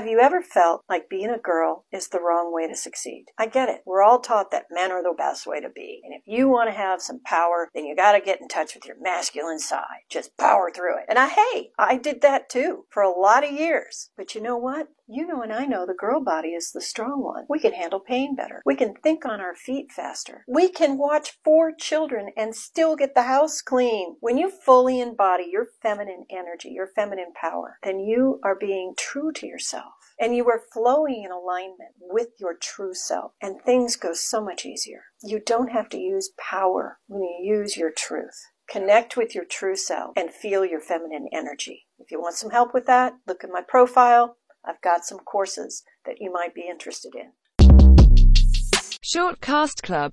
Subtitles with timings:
[0.00, 3.26] Have you ever felt like being a girl is the wrong way to succeed?
[3.36, 3.82] I get it.
[3.84, 6.00] We're all taught that men are the best way to be.
[6.02, 8.74] And if you want to have some power, then you got to get in touch
[8.74, 10.08] with your masculine side.
[10.08, 11.04] Just power through it.
[11.10, 14.08] And I, hey, I did that too for a lot of years.
[14.16, 14.88] But you know what?
[15.12, 17.44] You know and I know the girl body is the strong one.
[17.48, 18.62] We can handle pain better.
[18.64, 20.44] We can think on our feet faster.
[20.46, 24.14] We can watch four children and still get the house clean.
[24.20, 29.32] When you fully embody your feminine energy, your feminine power, then you are being true
[29.32, 34.12] to yourself and you are flowing in alignment with your true self and things go
[34.12, 35.04] so much easier.
[35.22, 38.38] You don't have to use power when you use your truth.
[38.70, 41.86] Connect with your true self and feel your feminine energy.
[41.98, 44.36] If you want some help with that, look at my profile.
[44.64, 47.32] I've got some courses that you might be interested in.
[49.02, 50.08] Shortcast Club